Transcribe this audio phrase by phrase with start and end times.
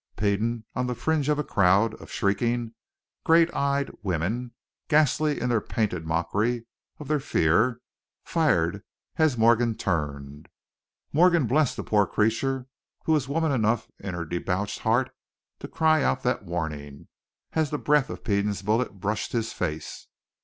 [0.17, 2.73] Peden, on the fringe of a crowd of shrinking,
[3.23, 4.51] great eyed women,
[4.87, 6.65] ghastly in the painted mockery
[6.97, 7.81] of their fear,
[8.23, 8.81] fired
[9.17, 10.49] as Morgan turned.
[11.13, 12.65] Morgan blessed the poor creature
[13.03, 15.11] who was woman enough in her debauched heart
[15.59, 17.07] to cry out that warning,
[17.53, 20.07] as the breath of Peden's bullet brushed his face.